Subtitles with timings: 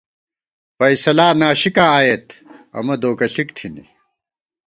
[0.77, 2.25] فیصلا ناشِکاں آئېت،
[2.77, 3.83] امہ دوکہ ݪِک تھنی